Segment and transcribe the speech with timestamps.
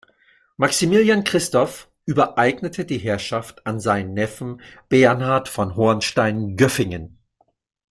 [0.57, 7.19] Maximilian Christoph übereignete die Herrschaft an seinen Neffen, Bernhard von Hornstein-Göffingen.